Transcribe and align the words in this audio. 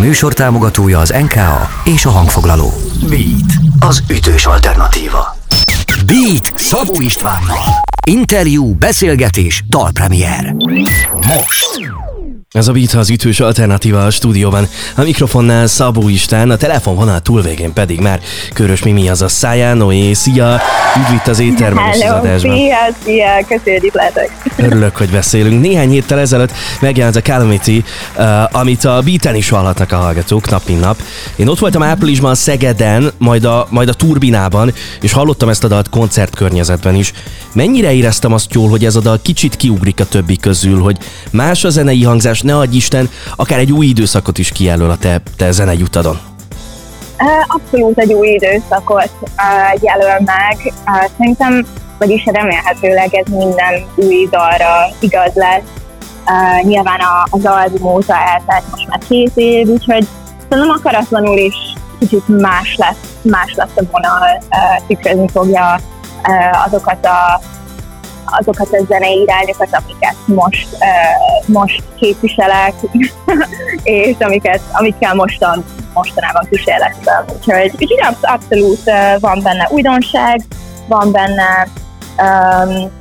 műsor 0.00 0.32
támogatója 0.32 0.98
az 0.98 1.14
NKA 1.20 1.68
és 1.84 2.04
a 2.04 2.10
hangfoglaló. 2.10 2.72
Beat, 3.08 3.52
az 3.80 4.02
ütős 4.10 4.46
alternatíva. 4.46 5.36
Beat 6.06 6.52
Szabó 6.56 7.00
Istvánnal. 7.00 7.64
Interjú, 8.06 8.74
beszélgetés, 8.74 9.64
dalpremier. 9.68 10.54
Most. 11.12 11.80
Ez 12.54 12.68
a 12.68 12.72
Beat 12.72 12.92
az 12.92 13.10
ütős 13.10 13.40
alternatíva 13.40 14.04
a 14.04 14.10
stúdióban. 14.10 14.68
A 14.96 15.02
mikrofonnál 15.02 15.66
Szabó 15.66 16.08
Istán, 16.08 16.50
a 16.50 16.56
telefonvonal 16.56 17.20
túlvégén 17.20 17.72
pedig 17.72 18.00
már 18.00 18.20
Körös 18.52 18.82
Mimi 18.82 19.08
az 19.08 19.22
a 19.22 19.28
száján. 19.28 19.76
Noé, 19.76 20.12
szia! 20.12 20.60
Üdv 20.96 21.14
itt 21.14 21.26
az 21.26 21.38
éterben 21.38 21.88
és 21.88 21.94
az 21.94 22.10
adásban. 22.10 22.56
szia, 22.56 22.76
szia, 23.04 23.44
köszönjük 23.48 23.94
lehetek. 23.94 24.30
Örülök, 24.56 24.96
hogy 24.96 25.10
beszélünk. 25.10 25.60
Néhány 25.60 25.90
héttel 25.90 26.18
ezelőtt 26.18 26.52
megjelent 26.80 27.16
a 27.16 27.20
Calamity, 27.20 27.84
uh, 28.16 28.56
amit 28.56 28.84
a 28.84 29.00
beaten 29.04 29.34
is 29.34 29.48
hallhatnak 29.48 29.92
a 29.92 29.96
hallgatók 29.96 30.50
nap 30.50 30.62
mint 30.66 30.80
nap. 30.80 31.02
Én 31.36 31.48
ott 31.48 31.58
voltam 31.58 31.82
áprilisban 31.82 32.34
Szegeden, 32.34 33.12
majd 33.18 33.44
a, 33.44 33.66
majd 33.70 33.88
a 33.88 33.94
Turbinában, 33.94 34.72
és 35.00 35.12
hallottam 35.12 35.48
ezt 35.48 35.64
a 35.64 35.68
dalt 35.68 35.88
koncertkörnyezetben 35.88 36.94
is. 36.94 37.12
Mennyire 37.52 37.92
éreztem 37.92 38.32
azt 38.32 38.54
jól, 38.54 38.68
hogy 38.68 38.84
ez 38.84 38.96
a 38.96 39.00
dal 39.00 39.20
kicsit 39.22 39.56
kiugrik 39.56 40.00
a 40.00 40.04
többi 40.04 40.36
közül, 40.36 40.80
hogy 40.80 40.96
más 41.30 41.64
a 41.64 41.70
zenei 41.70 42.02
hangzás, 42.02 42.39
és 42.40 42.46
ne 42.46 42.56
adj 42.56 42.76
Isten, 42.76 43.08
akár 43.36 43.58
egy 43.58 43.72
új 43.72 43.86
időszakot 43.86 44.38
is 44.38 44.52
kijelöl 44.52 44.90
a 44.90 44.96
te, 44.96 45.20
te 45.36 45.50
zenei 45.50 45.82
utadon. 45.82 46.18
Abszolút 47.46 47.98
egy 47.98 48.12
új 48.12 48.28
időszakot 48.28 49.10
jelöl 49.80 50.20
meg. 50.24 50.72
Szerintem, 51.16 51.66
vagyis 51.98 52.24
remélhetőleg 52.24 53.14
ez 53.14 53.32
minden 53.32 53.84
új 53.94 54.28
dalra 54.30 54.86
igaz 54.98 55.32
lesz. 55.34 55.62
Nyilván 56.62 57.00
az 57.30 57.44
album 57.44 57.92
óta 57.92 58.14
eltelt 58.14 58.64
most 58.70 58.88
már 58.88 59.00
két 59.08 59.32
év, 59.34 59.68
úgyhogy 59.68 60.06
szerintem 60.48 60.74
akaratlanul 60.76 61.38
is 61.38 61.54
kicsit 61.98 62.28
más 62.28 62.76
lesz, 62.76 63.16
más 63.22 63.54
lesz 63.54 63.76
a 63.76 63.82
vonal, 63.90 64.42
tükrözni 64.86 65.28
fogja 65.28 65.80
azokat 66.66 67.06
a 67.06 67.40
azokat 68.38 68.68
a 68.72 68.84
zenei 68.88 69.20
irányokat, 69.20 69.68
amiket 69.72 70.16
most, 70.24 70.68
most 71.46 71.82
képviselek, 71.98 72.74
és 73.82 74.16
amiket, 74.18 74.60
amikkel 74.72 75.14
mostan, 75.14 75.64
mostanában 75.94 76.46
kísérlettem. 76.50 77.24
Úgyhogy, 77.36 77.72
úgyhogy 77.78 78.16
abszolút 78.20 78.90
van 79.20 79.40
benne 79.42 79.68
újdonság, 79.70 80.42
van 80.88 81.12
benne 81.12 81.68
um, 82.18 82.98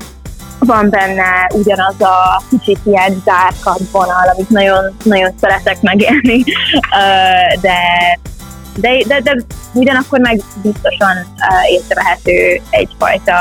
van 0.59 0.89
benne 0.89 1.49
ugyanaz 1.53 2.01
a 2.01 2.41
kicsit 2.49 2.79
ilyen 2.83 3.21
zárkad 3.25 3.91
vonal, 3.91 4.27
amit 4.33 4.49
nagyon, 4.49 4.95
nagyon 5.03 5.33
szeretek 5.41 5.81
megélni, 5.81 6.43
de, 7.61 7.79
de, 8.75 9.03
de, 9.07 9.19
de 9.21 9.35
ugyanakkor 9.73 10.19
meg 10.19 10.41
biztosan 10.61 11.35
észrevehető 11.69 12.61
egyfajta 12.69 13.33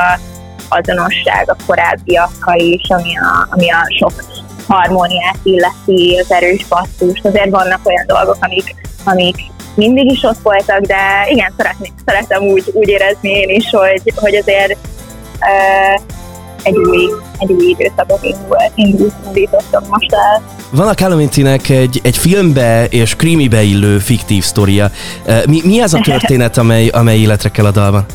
azonosság 0.68 1.50
a 1.50 1.56
korábbiakkal 1.66 2.58
is, 2.58 2.88
ami 2.88 3.18
a, 3.18 3.46
ami 3.50 3.70
a 3.70 3.86
sok 3.98 4.12
harmóniát 4.66 5.38
illeti, 5.42 6.18
az 6.22 6.32
erős 6.32 6.66
basszust. 6.68 7.24
Azért 7.24 7.50
vannak 7.50 7.80
olyan 7.82 8.06
dolgok, 8.06 8.36
amik, 8.40 8.74
amik 9.04 9.36
mindig 9.74 10.10
is 10.10 10.22
ott 10.22 10.38
voltak, 10.42 10.80
de 10.80 11.26
igen, 11.30 11.52
szeretném, 11.56 11.92
szeretem 12.06 12.42
úgy, 12.42 12.64
úgy 12.72 12.88
érezni 12.88 13.30
én 13.30 13.48
is, 13.48 13.70
hogy, 13.70 14.12
hogy 14.16 14.34
azért 14.34 14.76
uh, 15.40 16.02
egy 16.62 16.76
új, 16.76 17.10
egy 17.38 17.50
új 17.50 17.64
időszakot 17.64 18.20
indult, 18.74 19.12
indítottam 19.24 19.84
most 19.88 20.12
el. 20.12 20.42
Van 20.70 20.88
a 20.88 20.94
Calamitynek 20.94 21.68
egy, 21.68 22.00
egy 22.02 22.16
filmbe 22.16 22.84
és 22.84 23.16
creamybe 23.16 23.62
illő 23.62 23.98
fiktív 23.98 24.44
sztoria. 24.44 24.90
Mi, 25.46 25.60
mi 25.64 25.80
ez 25.80 25.94
a 25.94 26.00
történet, 26.00 26.56
amely, 26.56 26.88
amely 26.88 27.18
életre 27.18 27.48
kell 27.48 27.64
a 27.64 27.70
dalban? 27.70 28.06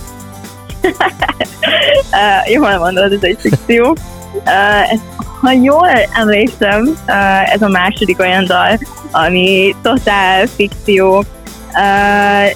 Uh, 0.83 2.51
jól 2.55 2.77
mondod, 2.77 3.11
ez 3.11 3.21
egy 3.21 3.37
fikció. 3.39 3.97
Uh, 4.33 4.99
ha 5.41 5.51
jól 5.51 5.89
emlékszem, 6.13 6.81
uh, 7.07 7.53
ez 7.53 7.61
a 7.61 7.67
második 7.67 8.19
olyan 8.19 8.45
dal, 8.45 8.79
ami 9.11 9.75
totál 9.81 10.47
fikció. 10.47 11.23
Uh, 11.73 12.51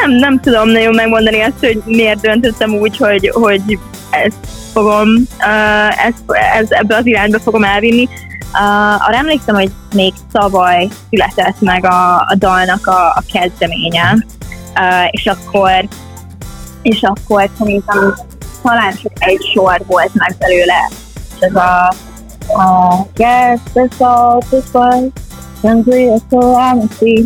nem, 0.00 0.10
nem 0.18 0.40
tudom 0.40 0.68
nagyon 0.68 0.94
megmondani 0.94 1.40
azt, 1.40 1.58
hogy 1.60 1.82
miért 1.84 2.20
döntöttem 2.20 2.74
úgy, 2.74 2.96
hogy, 2.96 3.30
hogy 3.34 3.78
ezt 4.10 4.46
fogom, 4.72 5.08
uh, 5.38 6.06
ezt, 6.06 6.22
ez, 6.58 6.66
ebbe 6.70 6.96
az 6.96 7.06
irányba 7.06 7.38
fogom 7.38 7.64
elvinni. 7.64 8.08
Uh, 8.52 9.06
arra 9.06 9.16
emlékszem, 9.16 9.54
hogy 9.54 9.70
még 9.94 10.12
tavaly 10.32 10.88
született 11.10 11.60
meg 11.60 11.84
a, 11.84 12.14
a 12.14 12.34
dalnak 12.38 12.86
a, 12.86 13.06
a 13.06 13.22
kezdeménye, 13.32 14.26
uh, 14.74 15.06
és 15.10 15.26
akkor 15.26 15.88
és 16.82 17.02
akkor 17.02 17.50
szerintem 17.58 18.14
talán 18.62 18.94
csak 19.02 19.12
egy 19.18 19.50
sor 19.54 19.82
volt 19.86 20.10
meg 20.14 20.34
belőle, 20.38 20.90
és 21.34 21.40
ez 21.40 21.54
a, 21.54 21.94
a 22.62 23.06
Yes, 23.16 23.60
this 23.72 23.98
all, 23.98 24.38
this 24.50 24.64
was, 24.72 25.02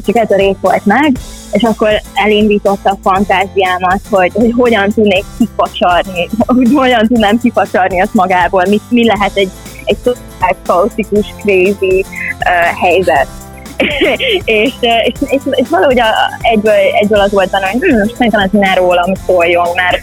csak 0.06 0.16
ez 0.16 0.30
a 0.30 0.36
rész 0.36 0.56
volt 0.60 0.86
meg, 0.86 1.18
és 1.52 1.62
akkor 1.62 1.88
elindította 2.14 2.90
a 2.90 2.98
fantáziámat, 3.02 4.00
hogy, 4.10 4.32
hogy 4.34 4.52
hogyan 4.56 4.88
tudnék 4.88 5.24
kifacsarni, 5.38 6.28
hogy 6.46 6.70
hogyan 6.74 7.06
tudnám 7.06 7.38
kifacsarni 7.38 8.00
ezt 8.00 8.14
magából, 8.14 8.64
mi, 8.68 8.80
mi 8.88 9.06
lehet 9.06 9.36
egy, 9.36 9.50
egy 9.84 9.96
totál 9.96 10.56
kaotikus, 10.66 11.26
crazy 11.42 12.04
uh, 12.38 12.78
helyzet. 12.80 13.28
és, 14.44 14.72
és, 15.04 15.12
és, 15.20 15.42
és 15.50 15.68
valahogy 15.68 16.00
a, 16.00 16.06
egyből, 16.40 16.72
egyből 17.00 17.20
az 17.20 17.32
volt 17.32 17.50
benne, 17.50 17.70
hogy 17.70 17.80
hm, 17.80 18.14
szerintem 18.16 18.40
ez 18.40 18.50
ne 18.50 18.74
rólam 18.74 19.14
szóljon, 19.26 19.68
mert 19.74 20.00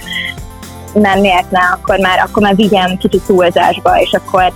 nem 0.94 1.20
miért 1.20 1.52
ne, 1.52 1.60
akkor 1.60 1.98
már, 1.98 2.20
akkor 2.20 2.44
már 2.44 2.56
vigyem 2.56 2.98
kicsit 2.98 3.22
túlzásba, 3.26 4.00
és 4.00 4.12
akkor 4.14 4.54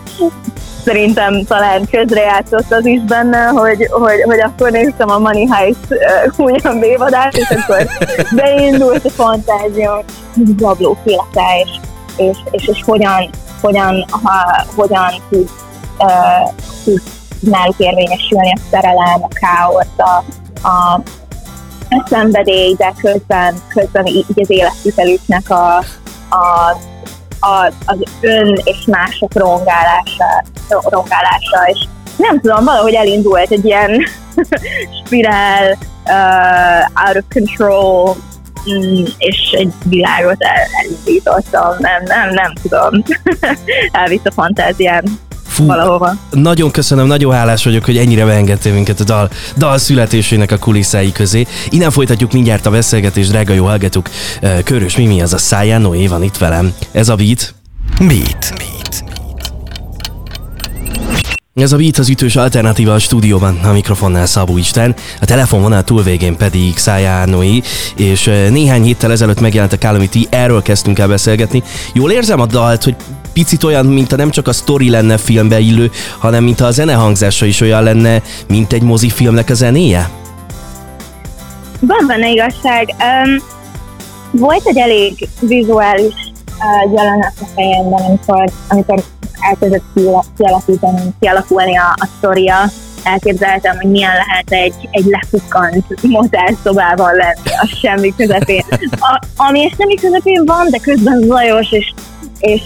szerintem 0.86 1.44
talán 1.44 1.88
közrejátszott 1.92 2.72
az 2.72 2.86
is 2.86 3.02
benne, 3.02 3.46
hogy, 3.46 3.88
hogy, 3.92 4.22
hogy 4.26 4.40
akkor 4.40 4.72
néztem 4.72 5.10
a 5.10 5.20
Money 5.20 5.48
Heist 5.52 5.78
uh, 5.90 6.46
újabb 6.46 6.84
évadát, 6.84 7.38
és 7.38 7.50
akkor 7.50 7.88
beindult 8.32 9.06
a 9.06 9.10
fantázia, 9.10 10.04
zabló 10.58 10.98
élete, 11.04 11.44
és, 11.64 11.80
és, 12.18 12.38
és, 12.52 12.68
és 12.68 12.84
hogyan, 12.86 13.30
hogyan, 13.62 14.06
ha, 14.10 14.66
hogyan 14.76 15.12
tud, 15.30 15.50
uh, 16.00 16.54
tud 16.84 17.02
náluk 17.50 17.76
érvényesülni 17.78 18.52
a 18.52 18.60
szerelem, 18.72 19.24
a 19.24 19.28
káosz, 19.28 19.98
a, 19.98 20.24
a, 20.68 21.02
a 21.90 22.08
szenvedély, 22.10 22.76
de 22.78 22.94
közben, 23.02 23.56
közben 23.68 24.06
így 24.06 24.26
az 24.36 24.50
életvitelüknek 24.50 25.50
a, 25.50 25.78
a, 26.30 26.78
a, 27.40 27.72
az 27.86 27.98
ön 28.22 28.62
és 28.64 28.86
mások 28.86 29.34
rongálása, 29.34 30.44
rongálása, 30.70 31.64
és 31.66 31.88
nem 32.18 32.40
tudom, 32.40 32.64
valahogy 32.64 32.94
elindult 32.94 33.52
egy 33.52 33.66
ilyen 33.66 34.02
spirál, 35.06 35.78
uh, 36.06 37.06
out 37.06 37.18
of 37.18 37.24
control, 37.34 38.16
mm, 38.70 39.04
és 39.18 39.52
egy 39.58 39.74
világot 39.84 40.44
el, 40.44 40.68
elindítottam, 40.84 41.76
nem, 41.80 42.04
nem, 42.04 42.30
nem 42.30 42.54
tudom, 42.62 43.04
elvitt 44.02 44.28
a 44.28 44.32
fantázián. 44.32 45.04
Fú, 45.56 45.66
valahova. 45.66 46.16
Nagyon 46.32 46.72
köszönöm, 46.72 47.08
nagyon 47.08 47.34
hálás 47.34 47.64
vagyok, 47.64 47.86
hogy 47.86 47.98
ennyire 47.98 48.26
beengedtél 48.26 48.74
minket 48.74 49.00
a 49.00 49.04
dal, 49.04 49.30
dal 49.58 49.78
születésének 49.78 50.52
a 50.52 50.58
kulisszái 50.58 51.12
közé. 51.12 51.48
Innen 51.70 51.92
folytatjuk 51.92 52.32
mindjárt 52.32 52.66
a 52.66 52.70
beszélgetést, 52.70 53.30
drága 53.30 53.54
jó 53.54 53.66
hallgatók. 53.66 54.10
Körös 54.64 54.98
Mimi 54.98 55.22
az 55.22 55.34
a 55.34 55.38
száján, 55.38 55.82
Noé 55.82 56.08
van 56.08 56.24
itt 56.24 56.38
velem. 56.38 56.74
Ez 56.92 57.10
a 57.10 57.16
Beat. 57.16 57.54
Beat. 58.00 58.54
Beat. 58.58 59.15
Ez 61.62 61.72
a 61.72 61.78
Beat 61.78 61.98
az 61.98 62.10
ütős 62.10 62.36
alternatíva 62.36 62.94
a 62.94 63.00
stúdióban, 63.00 63.60
a 63.64 63.72
mikrofonnál 63.72 64.26
Szabó 64.26 64.58
Isten, 64.58 64.96
a 65.22 65.26
telefonvonal 65.26 65.84
túlvégén 65.84 66.38
pedig 66.38 66.78
Szájánoi, 66.78 67.62
és 67.96 68.26
néhány 68.50 68.84
héttel 68.84 69.12
ezelőtt 69.12 69.40
megjelent 69.40 69.74
a 69.74 69.78
Calamity, 69.78 70.28
erről 70.30 70.62
kezdtünk 70.62 71.00
el 71.00 71.08
beszélgetni. 71.08 71.64
Jól 71.94 72.12
érzem 72.12 72.40
a 72.40 72.46
dalt, 72.46 72.84
hogy 72.84 72.96
picit 73.34 73.64
olyan, 73.64 73.86
mint 73.86 74.12
a 74.12 74.16
nem 74.16 74.30
csak 74.30 74.48
a 74.48 74.54
sztori 74.54 74.90
lenne 74.90 75.18
filmbe 75.18 75.60
illő, 75.60 75.92
hanem 76.20 76.44
mint 76.44 76.62
a 76.62 76.72
zenehangzása 76.72 77.46
is 77.46 77.62
olyan 77.62 77.84
lenne, 77.84 78.22
mint 78.48 78.74
egy 78.74 78.84
mozifilmnek 78.84 79.50
a 79.50 79.54
zenéje? 79.54 80.10
Van 81.80 82.08
benne 82.08 82.30
igazság. 82.30 82.96
Um, 83.00 83.42
volt 84.32 84.66
egy 84.66 84.78
elég 84.78 85.28
vizuális 85.40 86.14
uh, 86.60 86.94
jelenet 86.96 87.34
a 87.42 87.46
fejemben, 87.56 88.04
amikor, 88.06 88.52
amikor 88.68 89.04
elkezdett 89.50 89.84
kialakítani, 90.38 91.02
kialakulni 91.20 91.78
a, 91.78 91.94
a 91.96 92.08
sztoria, 92.18 92.56
elképzeltem, 93.04 93.76
hogy 93.76 93.92
milyen 93.92 94.12
lehet 94.12 94.52
egy, 94.52 94.90
egy 94.92 95.06
lefukkant 95.06 95.86
szobában 96.64 97.16
lenni 97.16 97.56
a 97.62 97.68
semmi 97.82 98.14
közepén. 98.16 98.64
A, 98.92 99.22
ami 99.36 99.74
semmi 99.78 99.96
közepén 99.96 100.46
van, 100.46 100.68
de 100.70 100.78
közben 100.78 101.22
zajos, 101.22 101.72
és 101.72 101.94
és, 102.40 102.62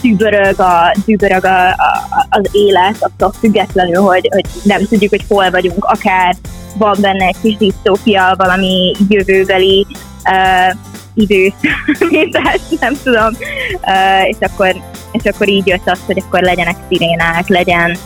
dübörög, 0.00 0.60
a, 0.60 0.94
dübörög 1.04 1.44
a, 1.44 1.68
a, 1.68 2.26
az 2.28 2.48
élet, 2.52 2.96
attól 2.98 3.32
függetlenül, 3.38 4.02
hogy, 4.02 4.28
hogy 4.32 4.44
nem 4.62 4.86
tudjuk, 4.86 5.10
hogy 5.10 5.24
hol 5.28 5.50
vagyunk, 5.50 5.84
akár 5.84 6.36
van 6.76 6.96
benne 7.00 7.26
egy 7.26 7.36
kis 7.42 7.56
disztópia, 7.56 8.34
valami 8.38 8.92
jövőbeli 9.08 9.86
uh, 10.24 10.76
időt, 11.14 11.54
mint 12.10 12.36
ezt 12.36 12.80
nem 12.80 12.94
tudom, 13.02 13.36
uh, 13.82 14.28
és, 14.28 14.36
akkor, 14.40 14.74
és 15.12 15.24
akkor 15.24 15.48
így 15.48 15.66
jött 15.66 15.90
az, 15.90 15.98
hogy 16.06 16.22
akkor 16.26 16.40
legyenek 16.40 16.76
szirénák, 16.88 17.48
legyen, 17.48 17.96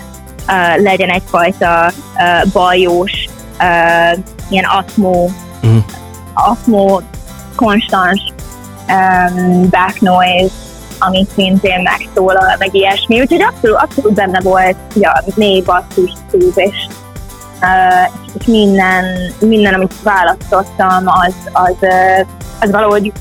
uh, 0.49 0.83
legyen 0.83 1.11
egyfajta 1.11 1.93
uh, 2.17 2.53
bajós, 2.53 3.29
uh, 3.59 4.19
ilyen 4.49 4.65
atmó, 4.65 5.31
uh-huh. 5.63 5.85
atmó 6.35 7.03
konstans 7.55 8.33
um, 8.89 9.69
back 9.71 10.01
noise, 10.01 10.55
ami 10.99 11.27
szintén 11.35 11.83
megszólal, 11.83 12.57
meg 12.59 12.75
ilyesmi. 12.75 13.21
Úgyhogy 13.21 13.43
abszolút, 13.43 13.77
abszolút 13.77 14.15
benne 14.15 14.41
volt 14.41 14.77
ja, 14.95 15.23
mély 15.35 15.61
basszus 15.61 16.13
szúv, 16.31 16.53
és, 16.55 16.87
uh, 17.61 18.13
és 18.39 18.47
minden, 18.47 19.05
minden, 19.39 19.75
amit 19.75 19.95
választottam, 20.03 21.05
az, 21.07 21.35
az, 21.53 21.77
uh, 21.81 22.27
az 22.61 22.71
valahogy 22.71 23.13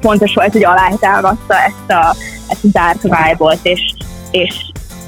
fontos 0.00 0.34
volt, 0.34 0.52
hogy 0.52 0.64
alátámaszta 0.64 1.54
ezt 1.54 1.90
a, 1.90 2.16
ezt 2.48 2.64
a 2.64 2.68
dark 2.72 3.02
vibe-ot, 3.02 3.58
és, 3.62 3.94
és 4.30 4.54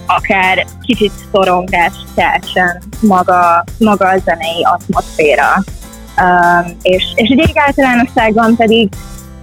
akár 0.07 0.67
kicsit 0.83 1.13
szorongás 1.33 1.93
keltsen 2.15 2.83
maga, 3.01 3.65
maga 3.79 4.09
a 4.09 4.19
zenei 4.25 4.63
atmoszféra. 4.63 5.65
Um, 6.17 6.77
és, 6.83 7.05
és 7.15 7.29
egy 7.29 7.53
általánosságban 7.55 8.57
pedig 8.57 8.89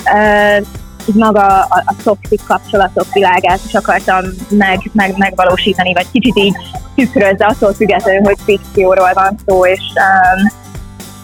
uh, 0.05 0.65
maga 1.13 1.45
a, 1.45 1.83
a 1.85 1.95
toxic 2.03 2.41
kapcsolatok 2.47 3.13
világát 3.13 3.59
is 3.67 3.73
akartam 3.73 4.25
meg, 4.49 4.89
meg, 4.93 5.17
megvalósítani, 5.17 5.93
vagy 5.93 6.11
kicsit 6.11 6.37
így 6.37 6.55
tükrözze, 6.95 7.45
attól 7.45 7.73
függetlenül, 7.73 8.23
hogy 8.23 8.37
fikcióról 8.45 9.11
van 9.13 9.37
szó, 9.45 9.65
és, 9.65 9.81
um, 9.95 10.51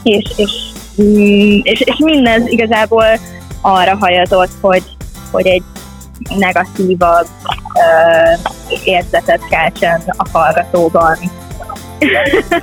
és, 0.03 0.33
és, 0.35 0.51
mm, 1.01 1.59
és, 1.63 1.79
és 1.79 1.95
mindez 1.97 2.47
igazából 2.47 3.05
arra 3.63 3.98
hajatott, 4.00 4.51
hogy, 4.62 4.83
hogy 5.31 5.48
egy 5.48 5.63
negatívabb 6.38 7.27
uh, 7.74 8.83
érzetet 8.83 9.42
keltsen 9.50 10.04
a 10.07 10.30
hallgatóban. 10.31 11.18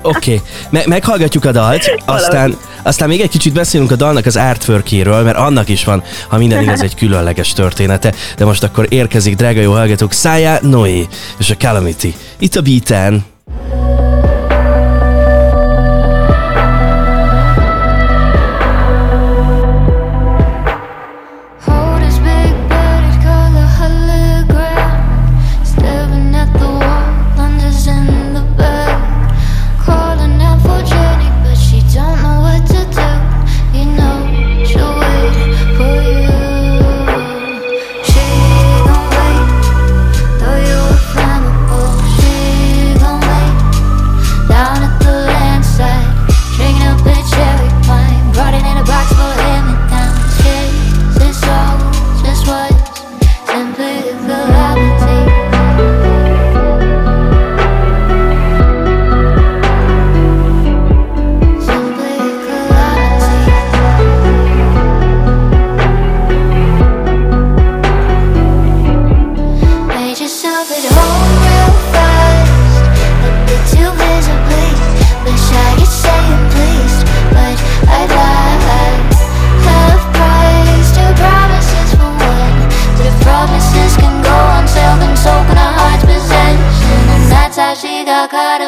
Oké, 0.03 0.35
okay. 0.35 0.41
Me- 0.71 0.87
meghallgatjuk 0.87 1.45
a 1.45 1.53
dalt, 1.53 2.03
aztán, 2.05 2.57
aztán 2.83 3.09
még 3.09 3.21
egy 3.21 3.29
kicsit 3.29 3.53
beszélünk 3.53 3.91
a 3.91 3.97
dalnak 3.97 4.27
az 4.27 4.37
artworkéről, 4.37 5.23
mert 5.23 5.37
annak 5.37 5.69
is 5.69 5.85
van, 5.85 6.03
ha 6.29 6.39
minden 6.39 6.63
igaz, 6.63 6.83
egy 6.83 6.95
különleges 6.95 7.53
története. 7.53 8.13
De 8.37 8.45
most 8.45 8.63
akkor 8.63 8.87
érkezik, 8.89 9.37
drága 9.37 9.61
jó 9.61 9.73
hallgatók, 9.73 10.13
Szája 10.13 10.59
Noé 10.63 11.07
és 11.39 11.51
a 11.51 11.57
Calamity. 11.57 12.15
Itt 12.39 12.55
a 12.55 12.61
beaten. 12.63 13.25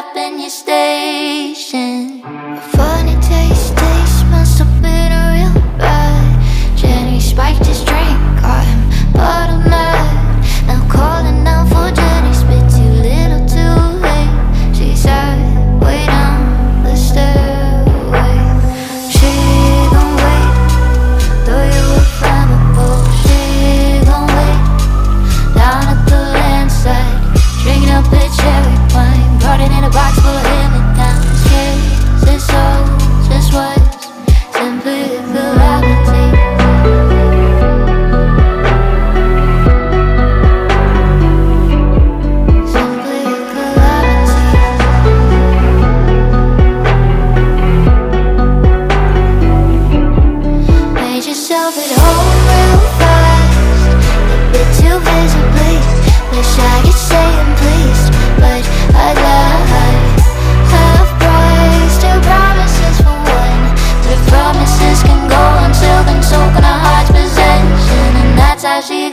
up 0.02 0.16
in 0.16 0.40
your 0.40 0.50
station. 0.50 2.22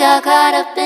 I 0.09 0.21
got 0.21 0.55
up 0.55 0.78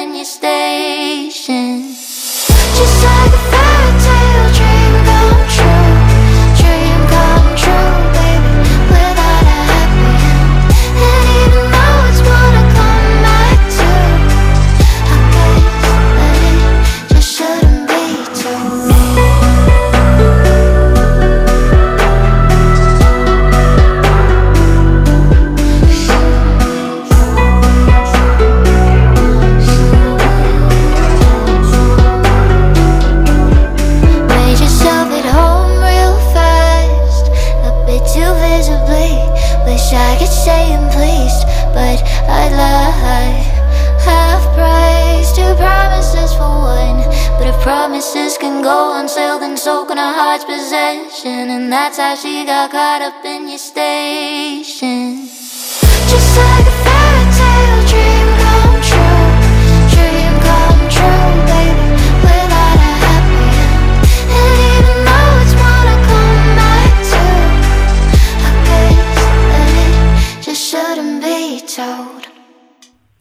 she 52.23 52.45
got 52.45 52.71
caught 52.71 53.01
up 53.01 53.25
in 53.25 53.49
your 53.49 53.57
state. 53.57 54.32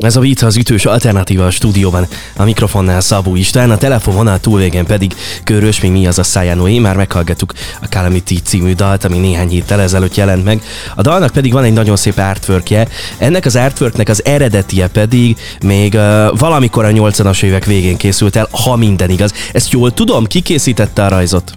Ez 0.03 0.17
a 0.17 0.21
Beat 0.21 0.41
az 0.41 0.57
ütős 0.57 0.85
alternatíva 0.85 1.47
a 1.47 1.51
stúdióban. 1.51 2.07
A 2.37 2.45
mikrofonnál 2.45 3.01
Szabó 3.01 3.37
István, 3.37 3.71
a 3.71 3.77
telefonvonal 3.77 4.41
túlvégen 4.41 4.87
pedig 4.87 5.15
Körös, 5.45 5.81
még 5.81 5.91
mi 5.91 6.07
az 6.07 6.19
a 6.19 6.23
Szájánóé. 6.23 6.79
Már 6.79 6.97
meghallgattuk 6.97 7.53
a 7.81 7.87
Calamity 7.87 8.41
című 8.45 8.73
dalt, 8.73 9.05
ami 9.05 9.19
néhány 9.19 9.49
héttel 9.49 9.81
ezelőtt 9.81 10.15
jelent 10.15 10.45
meg. 10.45 10.63
A 10.97 11.03
dalnak 11.03 11.31
pedig 11.31 11.53
van 11.53 11.65
egy 11.65 11.73
nagyon 11.73 11.97
szép 11.97 12.19
artworkje. 12.19 12.89
Ennek 13.19 13.45
az 13.45 13.57
artworknek 13.57 14.09
az 14.09 14.25
eredetie 14.25 14.89
pedig 14.89 15.37
még 15.65 15.95
uh, 15.95 16.39
valamikor 16.39 16.85
a 16.85 16.89
80-as 16.89 17.43
évek 17.43 17.65
végén 17.65 17.97
készült 17.97 18.37
el, 18.37 18.49
ha 18.65 18.77
minden 18.77 19.11
igaz. 19.11 19.33
Ezt 19.53 19.73
jól 19.73 19.95
tudom, 19.95 20.27
ki 20.27 20.41
készítette 20.41 21.05
a 21.05 21.09
rajzot? 21.09 21.53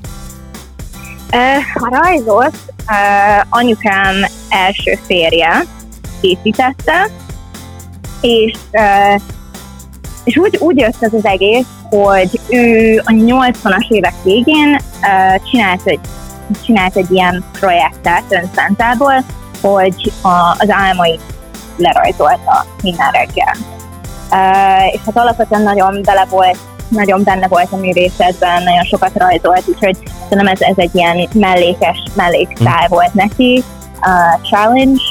A 1.74 2.00
rajzot 2.02 2.58
uh, 2.88 3.46
anyukám 3.50 4.16
első 4.50 5.00
férje 5.08 5.66
készítette, 6.22 7.10
és, 8.25 8.53
uh, 8.72 9.22
és 10.24 10.38
úgy, 10.38 10.58
úgy 10.58 10.77
jött 10.77 10.96
ez 11.00 11.13
az 11.13 11.25
egész, 11.25 11.65
hogy 11.89 12.39
ő 12.50 12.98
a 13.05 13.12
80-as 13.12 13.89
évek 13.89 14.13
végén 14.24 14.74
uh, 14.74 15.50
csinált, 15.50 15.82
egy, 15.86 16.00
csinált 16.65 16.96
egy 16.96 17.12
ilyen 17.12 17.44
projektet 17.60 18.24
önszentából, 18.29 19.24
hogy 19.62 20.12
a, 20.22 20.55
az 20.58 20.70
álmait 20.70 21.22
lerajzolta 21.77 22.65
minden 22.82 23.12
reggel. 23.12 23.55
Uh, 24.32 24.94
és 24.94 25.00
hát 25.05 25.17
alapvetően 25.17 25.62
nagyon 25.62 26.01
bele 26.03 26.25
volt 26.29 26.58
nagyon 26.89 27.24
benne 27.24 27.48
volt 27.48 27.72
a 27.72 27.75
művészetben, 27.75 28.63
nagyon 28.63 28.84
sokat 28.84 29.12
rajzolt, 29.15 29.63
úgyhogy 29.67 29.98
szerintem 30.24 30.48
ez, 30.48 30.62
ez 30.62 30.75
egy 30.77 30.96
ilyen 30.96 31.29
mellékes 31.34 32.03
mellékszál 32.15 32.88
volt 32.88 33.13
neki, 33.13 33.63
uh, 34.01 34.50
challenge, 34.50 35.01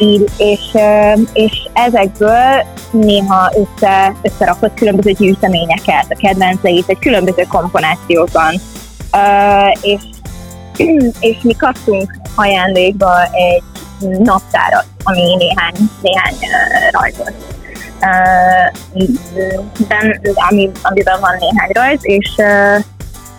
így, 0.00 0.30
és, 0.36 0.60
uh, 0.72 1.20
és 1.32 1.68
ezekből 1.72 2.64
néha 2.90 3.52
össze, 3.54 4.14
összerakott 4.22 4.74
különböző 4.74 5.10
gyűjteményeket, 5.10 6.06
a 6.08 6.16
kedvenceit, 6.20 6.88
egy 6.88 6.98
különböző 6.98 7.42
komponációkban. 7.48 8.54
Uh, 9.12 9.78
és, 9.80 10.02
és 11.28 11.36
mi 11.42 11.54
kaptunk 11.54 12.20
ajándékba 12.34 13.22
egy 13.22 13.62
naptárat, 14.18 14.86
ami 15.02 15.34
néhány, 15.36 15.74
néhány 16.02 16.34
uh, 16.34 17.00
rajzot 17.00 17.54
ben, 19.88 20.20
ami, 20.34 20.70
amiben 20.82 21.20
van 21.20 21.36
néhány 21.38 21.70
rajz, 21.72 22.00
és, 22.02 22.34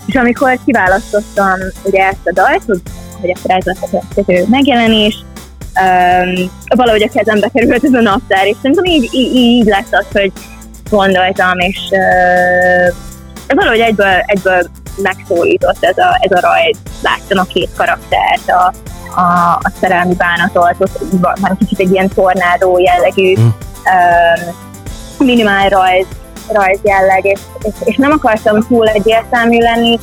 és 0.06 0.16
amikor 0.16 0.60
kiválasztottam 0.66 1.56
ugye 1.84 2.06
ezt 2.06 2.28
a 2.28 2.32
dalt, 2.32 2.64
hogy, 2.66 2.82
hogy 3.22 3.30
akkor 3.30 3.52
ez 3.56 3.66
lesz 3.66 3.94
a 4.16 4.46
megjelenés, 4.50 5.26
um, 5.82 6.52
valahogy 6.76 7.04
a 7.04 7.10
kezembe 7.14 7.50
került 7.54 7.84
ez 7.84 7.94
a 7.94 8.02
naptár, 8.02 8.46
és 8.46 8.56
szerintem 8.62 8.86
így, 8.86 9.10
így, 9.14 9.36
így 9.36 9.66
lesz 9.66 9.92
az, 9.92 10.06
hogy 10.14 10.32
gondoltam, 10.90 11.60
és 11.60 11.80
uh, 11.92 13.56
valahogy 13.56 13.80
egyből, 13.80 14.24
egyből 14.26 14.70
megszólított 15.02 15.78
ez 15.80 15.98
a, 15.98 16.18
ez 16.22 16.32
a 16.32 16.40
rajz. 16.40 16.78
Láttam 17.02 17.38
a 17.38 17.44
két 17.44 17.70
karaktert, 17.76 18.50
a, 18.50 18.74
a, 19.20 19.60
a 19.62 19.72
szerelmi 19.80 20.16
bánatot, 20.16 20.90
van 21.22 21.58
kicsit 21.60 21.80
egy 21.80 21.92
ilyen 21.92 22.08
tornádó 22.08 22.80
jellegű 22.80 23.40
mm 23.40 23.48
minimál 25.18 25.70
rajz, 25.70 26.06
rajz 26.52 26.80
jelleg, 26.84 27.26
és, 27.26 27.40
és, 27.62 27.74
és, 27.84 27.96
nem 27.96 28.12
akartam 28.12 28.68
túl 28.68 28.88
egyértelmű 28.88 29.58
lenni, 29.58 30.00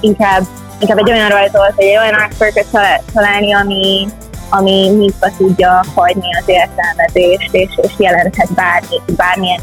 inkább, 0.00 0.42
inkább 0.78 0.98
egy 0.98 1.10
olyan 1.10 1.28
rajzolt, 1.28 1.72
egy 1.76 1.96
olyan 1.96 2.14
artwork 2.14 2.64
találni, 3.12 3.52
ami, 3.52 4.08
ami 4.54 4.88
nyitva 4.88 5.30
tudja 5.36 5.84
hagyni 5.94 6.36
az 6.40 6.44
értelmezést, 6.46 7.54
és, 7.54 7.70
és 7.82 7.92
jelenthet 7.98 8.52
bármi, 8.52 9.00
bármilyen 9.16 9.60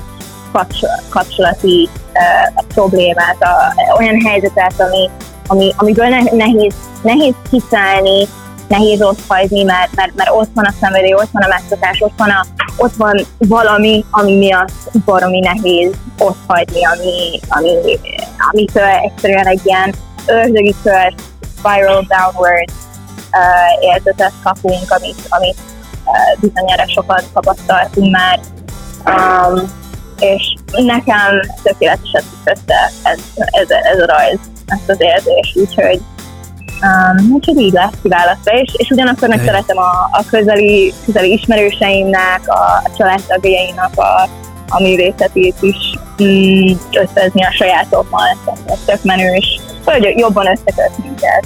kapcsolati 1.10 1.90
uh, 2.14 2.64
problémát, 2.68 3.38
a, 3.40 3.74
olyan 3.98 4.22
helyzetet, 4.26 4.74
ami, 4.78 5.10
ami, 5.48 5.74
amiből 5.78 6.08
ne, 6.08 6.22
nehéz, 6.32 6.74
nehéz 7.02 7.34
kiszállni, 7.50 8.28
nehéz 8.68 9.02
ott 9.02 9.20
hagyni, 9.28 9.64
mert, 9.64 9.96
mert, 9.96 10.16
mert 10.16 10.30
ott 10.32 10.50
van 10.54 10.66
a 10.66 10.74
szenvedély, 10.82 11.14
ott 11.14 11.32
van 11.32 11.44
a 11.44 11.48
megszokás, 11.48 12.02
ott 12.02 12.18
van, 12.18 12.30
a, 12.30 12.46
ott 12.78 12.94
van 12.94 13.26
valami, 13.38 14.06
ami 14.12 14.38
miatt 14.38 14.72
baromi 15.06 15.40
nehéz 15.40 15.94
ott 16.18 16.38
hagyni, 16.48 16.86
ami, 16.86 17.40
ami, 17.48 18.00
amitől 18.52 18.84
egyszerűen 18.84 19.48
egy 19.48 19.62
ilyen 19.64 19.94
ördögi 20.26 20.76
kör, 20.84 21.14
spiral 21.58 22.06
downward 22.08 22.72
uh, 23.40 23.94
érzetet 23.94 24.34
kapunk, 24.44 24.92
amit, 24.92 25.22
amit 25.30 25.58
uh, 26.06 26.40
bizonyára 26.40 26.88
sokat 26.88 27.24
tapasztaltunk 27.34 28.12
már. 28.12 28.40
Um, 29.06 29.78
és 30.20 30.54
nekem 30.70 31.42
tökéletesen 31.64 32.24
össze 32.44 32.92
ez, 33.04 33.20
ez, 33.36 33.70
ez 33.70 34.00
a 34.02 34.06
rajz, 34.06 34.40
ezt 34.66 34.90
az 34.90 34.98
érzés, 35.02 35.54
úgyhogy 35.56 36.02
Um, 36.82 37.32
úgyhogy 37.34 37.58
így 37.58 37.72
lesz 37.72 37.94
kiválasztva, 38.02 38.52
és, 38.52 38.74
és 38.78 38.90
ugyanakkor 38.90 39.28
meg 39.28 39.42
szeretem 39.46 39.78
a, 39.78 40.10
a 40.12 40.24
közeli, 40.30 40.94
közeli 41.06 41.34
ismerőseimnek, 41.34 42.42
a, 42.46 42.82
a 42.84 42.92
családtagjainak 42.98 43.98
a, 43.98 44.30
a 44.70 44.82
művészetét 44.82 45.56
is 45.60 45.76
mm, 46.24 46.72
összezni 46.92 47.44
a 47.44 47.52
sajátommal, 47.52 48.38
ez 48.66 48.80
tök 48.86 49.04
menős, 49.04 49.60
hogy 49.86 50.14
jobban 50.18 50.48
összeköt 50.48 50.98
minket. 51.04 51.46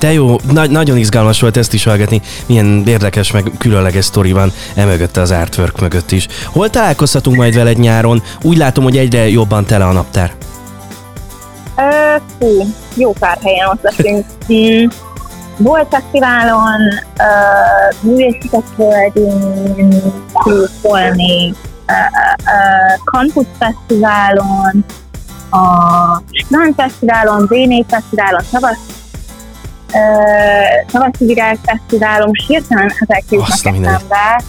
De 0.00 0.12
jó, 0.12 0.36
na- 0.52 0.66
nagyon 0.66 0.96
izgalmas 0.96 1.40
volt 1.40 1.56
ezt 1.56 1.72
is 1.72 1.84
hallgatni, 1.84 2.20
milyen 2.46 2.82
érdekes, 2.86 3.30
meg 3.30 3.52
különleges 3.58 4.04
sztori 4.04 4.32
van 4.32 4.52
emögött 4.74 5.16
az 5.16 5.30
artwork 5.30 5.80
mögött 5.80 6.10
is. 6.10 6.28
Hol 6.44 6.70
találkozhatunk 6.70 7.36
majd 7.36 7.54
veled 7.54 7.78
nyáron? 7.78 8.22
Úgy 8.42 8.56
látom, 8.56 8.84
hogy 8.84 8.96
egyre 8.96 9.28
jobban 9.28 9.64
tele 9.64 9.84
a 9.84 9.92
naptár. 9.92 10.32
Uh, 11.76 12.22
fú, 12.38 12.74
jó 12.94 13.12
pár 13.12 13.38
helyen 13.42 13.68
ott 13.68 13.82
leszünk. 13.82 14.26
Mm. 14.52 14.86
Volt 15.56 15.86
fesztiválon, 15.90 16.80
uh, 17.18 18.00
művészetek 18.00 18.64
földén, 18.76 20.02
hol 20.82 21.10
még, 21.14 21.54
uh, 21.86 21.96
uh, 22.38 23.04
Campus 23.04 23.46
Fesztiválon, 23.58 24.84
a 25.50 26.22
Strand 26.32 26.74
Fesztiválon, 26.76 27.46
B4 27.48 27.84
Fesztiválon, 27.88 28.40
Szavasz 28.50 28.78
Szavaszi 30.86 31.24
Virág 31.24 31.58
Fesztiválon, 31.64 32.30
és 32.32 32.44
hirtelen 32.46 32.92
ezek 32.98 33.24
jutnak 33.30 33.50
eszembe. 33.50 34.42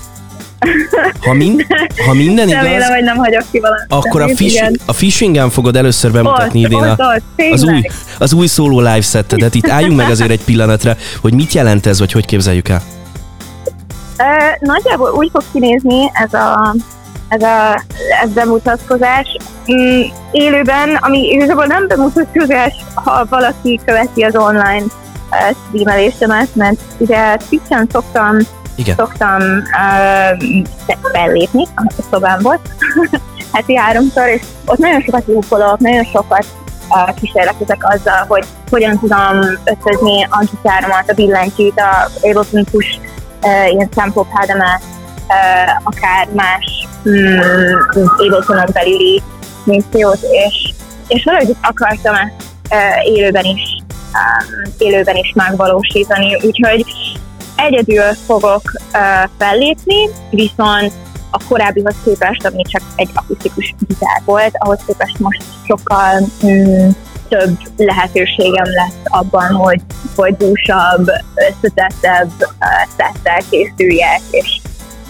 Ha, 1.22 1.34
min, 1.34 1.66
ha 2.06 2.14
minden 2.24 2.48
igaz, 2.48 2.64
Remélem, 2.64 2.94
hogy 2.94 3.04
nem 3.04 3.18
hagyok 3.18 3.44
ki 3.52 3.60
valamit. 3.60 3.86
Akkor 3.90 4.22
a, 4.22 4.28
fish, 4.36 4.72
a 4.86 4.94
fishingen 4.94 5.50
fogod 5.50 5.76
először 5.76 6.12
bemutatni 6.12 6.66
ott, 6.66 6.72
idén 6.72 6.90
ott, 6.90 7.00
a, 7.00 7.16
ott, 7.16 7.52
az, 7.52 7.64
új, 7.64 7.82
az 8.20 8.34
új 8.34 8.48
szóló 8.48 8.80
live 8.80 9.02
settedet. 9.02 9.56
Itt 9.56 9.70
álljunk 9.70 9.98
meg 9.98 10.10
azért 10.10 10.30
egy 10.30 10.44
pillanatra, 10.44 10.96
hogy 11.22 11.34
mit 11.34 11.54
jelent 11.54 11.86
ez, 11.86 12.00
vagy 12.00 12.12
hogy 12.12 12.26
képzeljük 12.26 12.70
el? 12.70 12.82
Uh, 14.18 14.68
nagyjából 14.68 15.12
úgy 15.12 15.30
fog 15.32 15.44
kinézni 15.52 16.12
ez 16.14 16.34
a, 16.34 16.76
ez 17.28 17.42
a 17.42 17.84
ez 18.24 18.30
bemutatkozás. 18.34 19.38
Mm, 19.72 20.02
élőben, 20.32 20.96
ami 20.96 21.20
igazából 21.20 21.66
nem 21.66 21.88
bemutatkozás, 21.88 22.74
ha 22.94 23.26
valaki 23.30 23.80
követi 23.86 24.24
az 24.24 24.36
online 24.36 24.84
streamelésemet, 25.68 26.56
mert 26.56 26.80
ugye 26.98 27.38
Twitch-en 27.50 27.88
szoktam 27.92 28.38
igen. 28.76 28.96
szoktam 28.96 29.42
uh, 29.42 30.64
fellépni, 31.12 31.68
a 31.76 32.04
szobám 32.12 32.40
volt, 32.42 32.60
heti 33.54 33.76
háromszor, 33.76 34.28
és 34.28 34.42
ott 34.66 34.78
nagyon 34.78 35.02
sokat 35.02 35.24
lúkolok, 35.28 35.80
nagyon 35.80 36.04
sokat 36.04 36.46
uh, 36.90 37.14
kísérletezek 37.14 37.94
azzal, 37.94 38.26
hogy 38.28 38.46
hogyan 38.70 39.00
tudom 39.00 39.40
összezni 39.64 40.24
a 40.30 40.46
gitáromat, 40.52 41.10
a 41.10 41.14
billentyűt, 41.14 41.80
a 41.80 42.10
Push 42.72 43.00
uh, 43.42 43.72
ilyen 43.72 43.90
pademet, 44.14 44.82
uh, 45.28 45.82
akár 45.84 46.28
más 46.34 46.88
um, 47.04 48.04
Abletonon 48.18 48.70
belüli 48.74 49.22
missziót, 49.64 50.20
és, 50.22 50.74
és 51.08 51.24
valahogy 51.24 51.56
akartam 51.62 52.16
ezt 52.16 52.34
uh, 52.70 53.14
élőben 53.14 53.44
is 53.44 53.71
élőben 54.78 55.16
is 55.16 55.34
megvalósítani, 55.36 56.36
úgyhogy 56.36 56.86
Egyedül 57.68 58.14
fogok 58.26 58.62
fellépni, 59.38 60.10
viszont 60.30 60.92
a 61.32 61.40
korábbihoz 61.48 61.96
képest, 62.04 62.46
ami 62.46 62.62
csak 62.64 62.82
egy 62.96 63.10
akusztikus 63.14 63.76
gitár 63.80 64.22
volt, 64.26 64.52
ahhoz 64.58 64.80
képest 64.88 65.20
most 65.20 65.44
sokkal 65.68 66.20
mm, 66.46 66.90
több 67.30 67.58
lehetőségem 67.78 68.66
lesz 68.66 69.02
abban, 69.04 69.54
hogy, 69.54 69.82
hogy 70.16 70.36
dúsabb, 70.38 71.08
összetettebb 71.36 72.32
szettel 72.98 73.42
készüljek, 73.50 74.22
és, 74.32 74.62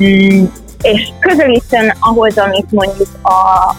mm, 0.03 0.45
és 0.81 1.09
közelítsen 1.19 1.95
ahhoz, 1.99 2.37
amit 2.37 2.71
mondjuk 2.71 3.09
a, 3.21 3.29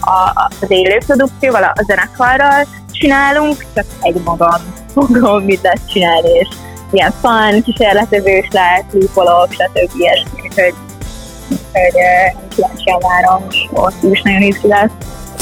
a, 0.01 0.49
az 0.61 0.71
élő 0.71 0.99
produkcióval, 1.07 1.63
a 1.63 1.83
zenekarral 1.87 2.67
csinálunk, 3.03 3.67
csak 3.75 3.85
egy 4.01 4.21
magam 4.25 4.61
fogom 4.95 5.43
mit 5.45 5.61
lesz 5.63 5.87
csinálni, 5.87 6.29
és 6.29 6.49
ilyen 6.91 7.13
fun, 7.21 7.63
kísérletezős 7.63 8.49
lehet, 8.51 8.85
lúpolok, 8.93 9.53
stb. 9.53 9.93
Úgyhogy 10.45 10.75
úgyhogy 11.53 11.95
kíváncsian 12.55 12.99
várom, 13.01 13.45
és 13.51 13.67
ott 13.73 14.03
is 14.03 14.23
nagyon 14.23 14.43
izgi. 14.43 14.69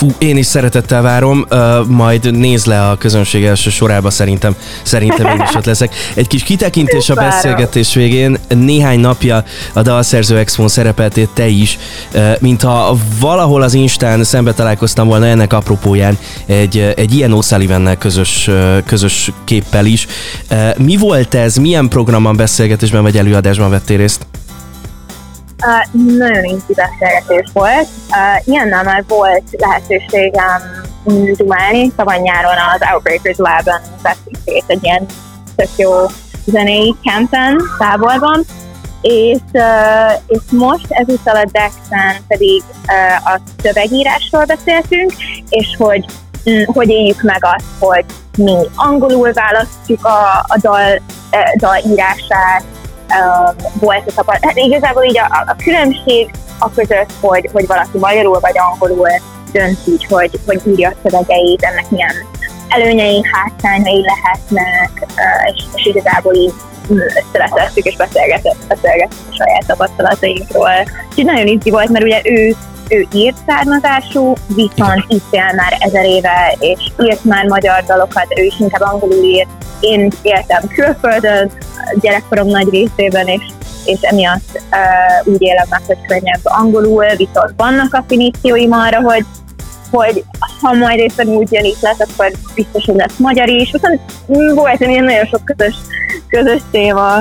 Fú, 0.00 0.08
én 0.18 0.36
is 0.36 0.46
szeretettel 0.46 1.02
várom, 1.02 1.46
uh, 1.50 1.86
majd 1.86 2.36
nézd 2.36 2.66
le 2.66 2.88
a 2.88 2.96
közönség 2.96 3.44
első 3.44 3.70
sorába, 3.70 4.10
szerintem, 4.10 4.56
szerintem 4.82 5.26
én 5.26 5.44
is 5.48 5.54
ott 5.54 5.64
leszek. 5.64 5.94
Egy 6.14 6.26
kis 6.26 6.42
kitekintés 6.42 7.10
a 7.10 7.14
beszélgetés 7.14 7.94
végén, 7.94 8.38
néhány 8.48 9.00
napja 9.00 9.44
a 9.72 9.82
Dalszerző 9.82 10.38
Expo 10.38 10.68
szerepeltél 10.68 11.28
te 11.34 11.46
is, 11.46 11.78
uh, 12.14 12.40
mintha 12.40 12.96
valahol 13.20 13.62
az 13.62 13.74
Instán 13.74 14.24
szembe 14.24 14.52
találkoztam 14.52 15.08
volna 15.08 15.26
ennek 15.26 15.52
apropóján 15.52 16.18
egy, 16.46 16.92
egy 16.96 17.14
ilyen 17.14 17.32
O'Sullivannel 17.34 17.96
közös, 17.98 18.50
közös 18.86 19.32
képpel 19.44 19.86
is. 19.86 20.06
Uh, 20.50 20.78
mi 20.78 20.96
volt 20.96 21.34
ez, 21.34 21.56
milyen 21.56 21.88
programban, 21.88 22.36
beszélgetésben 22.36 23.02
vagy 23.02 23.16
előadásban 23.16 23.70
vettél 23.70 23.96
részt? 23.96 24.26
Uh, 25.62 26.02
nagyon 26.16 26.44
inti 26.44 26.74
beszélgetés 26.74 27.50
volt. 27.52 27.88
Uh, 28.10 28.48
ilyennel 28.48 28.82
már 28.82 29.04
volt 29.08 29.42
lehetőségem 29.50 30.60
dumálni. 31.36 31.92
Tavaly 31.96 32.18
nyáron 32.18 32.54
az 32.74 32.80
Outbreakers 32.92 33.36
Lab-en 33.36 33.80
részt 34.44 34.70
egy 34.70 34.84
ilyen 34.84 35.06
tök 35.56 35.68
jó 35.76 35.90
zenei 36.46 36.94
campen, 37.02 37.60
távolban. 37.78 38.44
És, 39.00 39.38
uh, 39.52 40.12
és 40.26 40.38
most 40.50 40.86
ezúttal 40.88 41.36
a 41.36 41.48
Dexen 41.52 42.16
pedig 42.28 42.62
uh, 42.86 43.32
a 43.32 43.40
szövegírásról 43.62 44.44
beszéltünk, 44.44 45.12
és 45.48 45.66
hogy 45.78 46.04
mm, 46.50 46.62
hogy 46.66 46.88
éljük 46.88 47.22
meg 47.22 47.44
azt, 47.44 47.64
hogy 47.78 48.04
mi 48.36 48.56
angolul 48.74 49.32
választjuk 49.32 50.04
a, 50.04 50.44
a 50.48 50.58
dal, 50.60 51.02
dal 51.56 51.76
írását, 51.86 52.64
volt 53.80 54.02
a 54.06 54.12
tapasztalat. 54.14 54.44
Hát 54.44 54.56
igazából 54.56 55.04
így 55.04 55.18
a, 55.18 55.44
a 55.46 55.56
különbség 55.64 56.30
a 56.58 56.70
között, 56.70 57.10
hogy, 57.20 57.48
hogy 57.52 57.66
valaki 57.66 57.98
magyarul 57.98 58.40
vagy 58.40 58.58
angolul 58.58 59.08
dönt 59.52 59.78
így, 59.88 60.04
hogy, 60.04 60.40
hogy 60.46 60.60
írja 60.66 60.88
a 60.88 61.08
szövegeit, 61.08 61.62
ennek 61.62 61.90
milyen 61.90 62.14
előnyei, 62.68 63.22
hátrányai 63.32 64.04
lehetnek, 64.06 65.06
és, 65.54 65.64
és 65.74 65.86
igazából 65.86 66.34
így 66.34 66.52
összevetettük 66.88 67.84
és 67.84 67.96
beszélgettünk, 67.96 68.56
beszélgettünk 68.68 69.28
a 69.30 69.34
saját 69.34 69.66
tapasztalatainkról. 69.66 70.70
Úgyhogy 71.08 71.24
nagyon 71.24 71.46
izgi 71.46 71.70
volt, 71.70 71.88
mert 71.88 72.04
ugye 72.04 72.20
ő, 72.24 72.54
ő 72.90 73.06
írt 73.12 73.36
származású, 73.46 74.32
viszont 74.54 75.04
itt 75.08 75.26
él 75.30 75.52
már 75.56 75.76
ezer 75.78 76.04
éve, 76.04 76.56
és 76.58 76.90
írt 77.02 77.24
már 77.24 77.44
magyar 77.46 77.84
dalokat, 77.86 78.26
ő 78.36 78.42
is 78.42 78.54
inkább 78.58 78.92
angolul 78.92 79.24
írt. 79.24 79.48
Én 79.80 80.12
éltem 80.22 80.62
külföldön, 80.74 81.50
gyerekkorom 82.00 82.46
nagy 82.46 82.68
részében, 82.70 83.26
és, 83.26 83.42
és 83.84 84.00
emiatt 84.00 84.60
uh, 84.70 85.32
úgy 85.32 85.42
élem 85.42 85.66
meg, 85.70 85.80
hogy 85.86 86.06
könnyebb 86.06 86.40
angolul, 86.42 87.06
viszont 87.16 87.52
vannak 87.56 87.94
affinícióim 87.94 88.72
arra, 88.72 89.00
hogy 89.00 89.24
hogy 89.90 90.24
ha 90.60 90.72
majd 90.72 90.98
éppen 90.98 91.28
úgy 91.28 91.52
jön 91.52 91.64
itt 91.64 91.80
lesz, 91.80 92.00
akkor 92.00 92.32
biztos, 92.54 92.84
hogy 92.84 92.94
lesz 92.94 93.16
magyar 93.16 93.48
is. 93.48 93.70
Viszont 93.72 94.00
volt 94.54 94.80
egy 94.80 95.02
nagyon 95.02 95.26
sok 95.26 95.44
közös, 95.44 95.74
közös 96.28 96.60
téma 96.70 97.16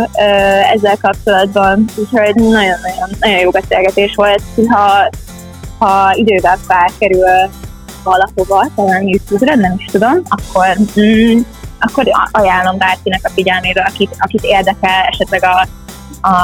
ezzel 0.74 0.98
kapcsolatban, 1.02 1.86
úgyhogy 1.96 2.36
nagyon-nagyon 2.36 3.10
nagyon 3.20 3.40
jó 3.40 3.50
beszélgetés 3.50 4.16
volt. 4.16 4.42
Ha, 4.70 5.10
ha 5.80 6.14
időben 6.16 6.58
felkerül 6.68 7.50
valahova, 8.04 8.68
talán 8.76 9.08
YouTube-ra, 9.08 9.56
nem 9.56 9.74
is 9.78 9.86
tudom, 9.86 10.22
akkor 10.28 10.68
mm, 11.00 11.40
akkor 11.80 12.06
ajánlom 12.32 12.78
bárkinek 12.78 13.22
a 13.24 13.30
figyelmébe, 13.30 13.82
akit, 13.82 14.16
akit 14.20 14.44
érdekel 14.44 15.04
esetleg 15.12 15.44
a, 15.44 15.68
a, 16.22 16.36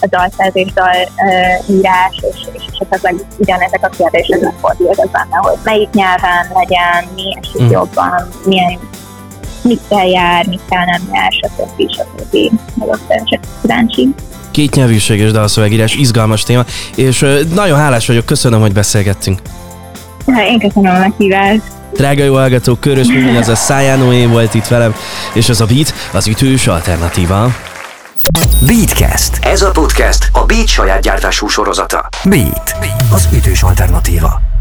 a 0.00 0.06
dalszerzés, 0.06 0.72
dal 0.72 0.94
uh, 0.94 1.76
írás, 1.76 2.16
és, 2.32 2.48
és 2.52 2.62
esetleg 2.80 3.14
ugyanezek 3.38 3.84
a 3.84 3.88
kérdések 3.88 4.40
megfordultak 4.40 5.10
benne, 5.10 5.36
hogy 5.36 5.58
melyik 5.64 5.90
nyelven 5.90 6.46
legyen, 6.54 7.04
mi 7.14 7.36
esik 7.40 7.62
mm. 7.62 7.70
jobban, 7.70 8.28
milyen 8.44 8.78
mit 9.62 9.80
kell 9.88 10.06
jár, 10.06 10.46
mit 10.46 10.60
kell 10.68 10.84
nem 10.84 11.02
jár, 11.12 11.32
stb. 11.32 11.90
stb. 11.90 12.36
Csak 13.24 13.40
kíváncsi. 13.60 14.14
Két 14.54 14.74
nyelvűség 14.74 15.20
és 15.20 15.30
dalszövegírás, 15.30 15.94
izgalmas 15.94 16.42
téma, 16.42 16.64
és 16.94 17.26
nagyon 17.54 17.78
hálás 17.78 18.06
vagyok, 18.06 18.24
köszönöm, 18.24 18.60
hogy 18.60 18.72
beszélgettünk. 18.72 19.40
Én 20.26 20.58
köszönöm 20.58 20.94
a 20.94 20.98
meghívást. 20.98 21.62
Drága 21.92 22.24
jó 22.24 22.34
hallgatók, 22.34 22.80
Körös 22.80 23.06
Mimi, 23.06 23.36
az 23.36 23.48
a 23.48 23.54
Szájánó 23.54 24.28
volt 24.28 24.54
itt 24.54 24.66
velem, 24.66 24.94
és 25.32 25.48
az 25.48 25.60
a 25.60 25.66
Beat 25.66 25.94
az 26.12 26.26
ütős 26.26 26.66
alternatíva. 26.66 27.54
Beatcast. 28.66 29.38
Ez 29.40 29.62
a 29.62 29.70
podcast 29.70 30.28
a 30.32 30.44
Beat 30.44 30.68
saját 30.68 31.02
gyártású 31.02 31.48
sorozata. 31.48 32.08
Beat, 32.24 32.76
az 33.12 33.28
ütős 33.32 33.62
alternatíva. 33.62 34.53